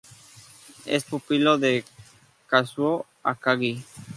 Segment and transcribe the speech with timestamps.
[0.87, 1.85] Es pupilo de
[2.47, 3.85] Kazuo Akagi.